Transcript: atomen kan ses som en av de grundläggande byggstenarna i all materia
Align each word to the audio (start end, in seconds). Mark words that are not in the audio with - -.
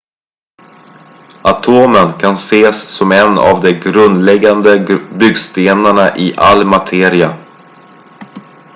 atomen 1.43 2.13
kan 2.13 2.33
ses 2.37 2.81
som 2.89 3.11
en 3.11 3.37
av 3.37 3.61
de 3.61 3.73
grundläggande 3.73 4.79
byggstenarna 5.19 6.17
i 6.17 6.33
all 6.37 6.65
materia 6.67 7.37